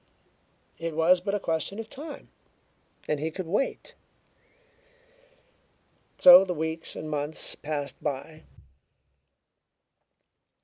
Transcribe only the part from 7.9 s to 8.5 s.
by.